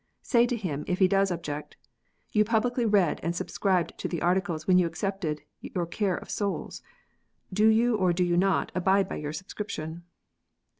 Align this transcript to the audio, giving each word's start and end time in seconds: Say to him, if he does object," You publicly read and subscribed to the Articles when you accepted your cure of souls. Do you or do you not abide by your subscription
Say 0.23 0.47
to 0.47 0.55
him, 0.57 0.83
if 0.87 0.97
he 0.97 1.07
does 1.07 1.29
object," 1.29 1.77
You 2.33 2.43
publicly 2.43 2.87
read 2.87 3.19
and 3.21 3.35
subscribed 3.35 3.95
to 3.99 4.07
the 4.07 4.19
Articles 4.23 4.65
when 4.65 4.79
you 4.79 4.87
accepted 4.87 5.43
your 5.59 5.85
cure 5.85 6.15
of 6.15 6.31
souls. 6.31 6.81
Do 7.53 7.67
you 7.67 7.95
or 7.97 8.11
do 8.11 8.23
you 8.23 8.35
not 8.35 8.71
abide 8.73 9.07
by 9.07 9.17
your 9.17 9.31
subscription 9.31 10.01